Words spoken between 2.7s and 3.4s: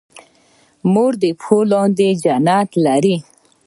لري